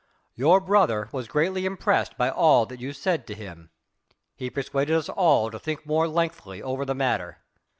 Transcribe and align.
Your 0.33 0.59
brother 0.59 1.09
was 1.11 1.27
greatly 1.27 1.63
impressed 1.67 2.17
by 2.17 2.27
all 2.31 2.65
that 2.65 2.79
you 2.79 2.91
said 2.91 3.27
to 3.27 3.35
him. 3.35 3.69
He 4.35 4.49
persuaded 4.49 4.95
us 4.95 5.09
all 5.09 5.51
to 5.51 5.59
think 5.59 5.85
more 5.85 6.07
lengthily 6.07 6.59
over 6.59 6.85
the 6.85 6.95
matter. 6.95 7.37